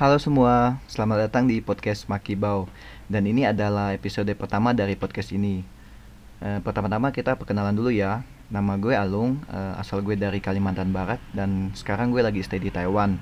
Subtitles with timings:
[0.00, 2.64] Halo semua, selamat datang di podcast Makibau
[3.04, 5.60] Dan ini adalah episode pertama dari podcast ini.
[6.40, 8.24] E, Pertama-tama kita perkenalan dulu ya.
[8.48, 12.72] Nama gue Alung, e, asal gue dari Kalimantan Barat Dan sekarang gue lagi stay di
[12.72, 13.20] Taiwan.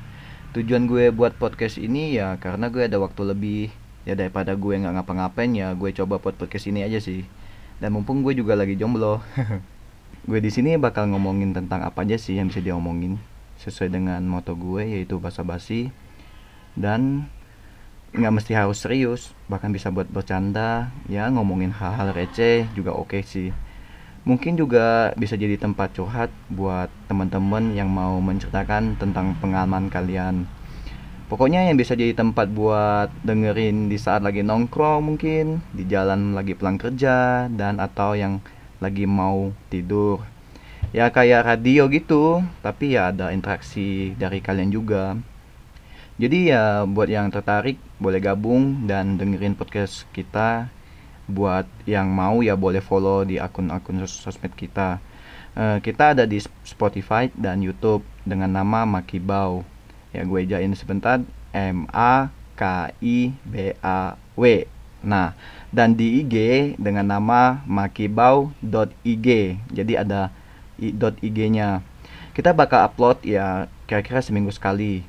[0.54, 3.74] Tujuan gue buat podcast ini ya karena gue ada waktu lebih.
[4.06, 7.26] Ya daripada gue nggak ngapa-ngapain ya gue coba buat podcast ini aja sih.
[7.82, 9.18] Dan mumpung gue juga lagi jomblo
[10.30, 13.18] Gue di sini bakal ngomongin tentang apa aja sih yang bisa diomongin
[13.58, 15.90] sesuai dengan moto gue yaitu basa-basi
[16.78, 17.26] dan
[18.08, 23.22] nggak mesti harus serius bahkan bisa buat bercanda ya ngomongin hal-hal receh juga oke okay
[23.26, 23.50] sih.
[24.28, 30.44] Mungkin juga bisa jadi tempat curhat buat teman-teman yang mau menceritakan tentang pengalaman kalian.
[31.32, 36.56] Pokoknya yang bisa jadi tempat buat dengerin di saat lagi nongkrong mungkin di jalan lagi
[36.56, 38.40] pulang kerja dan atau yang
[38.84, 40.24] lagi mau tidur.
[40.92, 45.20] Ya kayak radio gitu tapi ya ada interaksi dari kalian juga
[46.18, 50.68] jadi ya buat yang tertarik boleh gabung dan dengerin podcast kita
[51.30, 54.98] buat yang mau ya boleh follow di akun-akun sos sosmed kita
[55.54, 59.62] uh, kita ada di Spotify dan YouTube dengan nama Makibau
[60.10, 61.22] ya gue jain sebentar
[61.54, 64.66] M A K I B A W
[64.98, 65.38] Nah,
[65.70, 66.34] dan di IG
[66.74, 69.28] dengan nama makibau.ig.
[69.70, 70.34] Jadi ada
[70.78, 71.82] .ig-nya.
[72.34, 75.06] Kita bakal upload ya kira-kira seminggu sekali.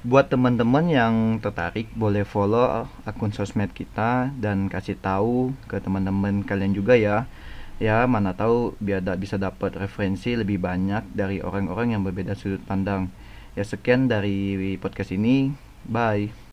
[0.00, 6.72] Buat teman-teman yang tertarik boleh follow akun sosmed kita dan kasih tahu ke teman-teman kalian
[6.72, 7.28] juga ya.
[7.76, 12.64] Ya, mana tahu biar da bisa dapat referensi lebih banyak dari orang-orang yang berbeda sudut
[12.64, 13.12] pandang.
[13.52, 15.52] Ya sekian dari podcast ini.
[15.84, 16.49] Bye.